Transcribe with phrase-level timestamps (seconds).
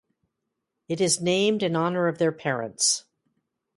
[0.89, 3.05] It is named in honor of their parents.